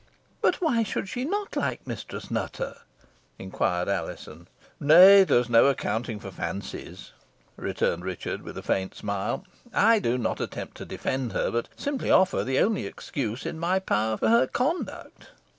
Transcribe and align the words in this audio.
"But 0.41 0.59
why 0.61 0.81
should 0.81 1.07
she 1.07 1.25
not 1.25 1.55
like 1.55 1.85
Mistress 1.85 2.31
Nutter?" 2.31 2.75
inquired 3.37 3.87
Alizon. 3.87 4.47
"Nay, 4.79 5.23
there 5.23 5.37
is 5.37 5.47
no 5.47 5.67
accounting 5.67 6.19
for 6.19 6.31
fancies," 6.31 7.11
returned 7.55 8.03
Richard, 8.03 8.41
with 8.41 8.57
a 8.57 8.63
faint 8.63 8.95
smile. 8.95 9.45
"I 9.71 9.99
do 9.99 10.17
not 10.17 10.41
attempt 10.41 10.75
to 10.77 10.85
defend 10.85 11.33
her, 11.33 11.51
but 11.51 11.69
simply 11.77 12.09
offer 12.09 12.43
the 12.43 12.57
only 12.57 12.87
excuse 12.87 13.45
in 13.45 13.59
my 13.59 13.77
power 13.77 14.17
for 14.17 14.29
her 14.29 14.47
conduct." 14.47 15.27